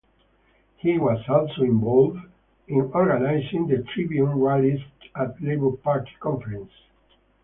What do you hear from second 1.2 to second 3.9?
also involved in organising the